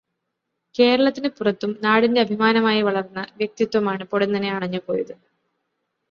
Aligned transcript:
കേരളത്തിനു 0.75 1.29
പുറത്തും 1.29 1.77
നാടിന്റെ 1.81 2.21
അഭിമാനമായി 2.21 2.81
വളർന്ന 2.81 3.25
വ്യക്തിത്വമാണ് 3.37 4.03
പൊടുന്നനെ 4.03 4.51
അണഞ്ഞു 4.51 4.81
പോയത്. 4.87 5.13